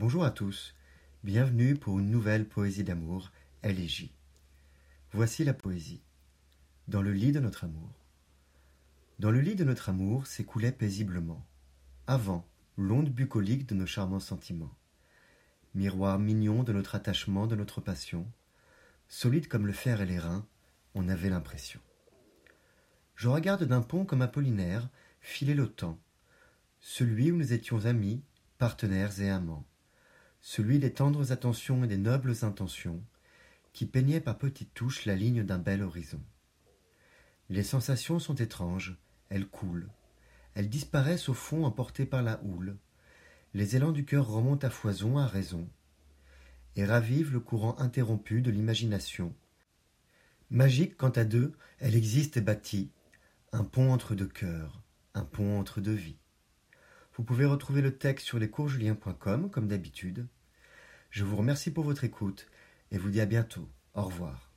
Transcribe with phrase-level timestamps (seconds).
[0.00, 0.76] Bonjour à tous,
[1.24, 3.32] bienvenue pour une nouvelle poésie d'amour,
[3.64, 4.12] J.
[5.10, 6.00] Voici la poésie.
[6.86, 7.90] Dans le lit de notre amour.
[9.18, 11.44] Dans le lit de notre amour s'écoulait paisiblement,
[12.06, 14.72] avant l'onde bucolique de nos charmants sentiments,
[15.74, 18.24] miroir mignon de notre attachement, de notre passion,
[19.08, 20.46] solide comme le fer et les reins,
[20.94, 21.80] on avait l'impression.
[23.16, 24.88] Je regarde d'un pont comme Apollinaire
[25.20, 25.98] filer le temps,
[26.78, 28.22] celui où nous étions amis,
[28.58, 29.66] partenaires et amants,
[30.48, 33.02] celui des tendres attentions et des nobles intentions,
[33.74, 36.22] qui peignait par petites touches la ligne d'un bel horizon.
[37.50, 38.96] Les sensations sont étranges,
[39.28, 39.90] elles coulent,
[40.54, 42.78] elles disparaissent au fond emportées par la houle,
[43.52, 45.68] les élans du cœur remontent à foison, à raison,
[46.76, 49.34] et ravivent le courant interrompu de l'imagination.
[50.48, 52.90] Magique quant à deux, elle existe et bâtit,
[53.52, 54.80] un pont entre deux cœurs,
[55.12, 56.16] un pont entre deux vies.
[57.16, 60.26] Vous pouvez retrouver le texte sur lescoursjulien.com comme d'habitude.
[61.10, 62.46] Je vous remercie pour votre écoute
[62.90, 63.68] et vous dis à bientôt.
[63.94, 64.47] Au revoir.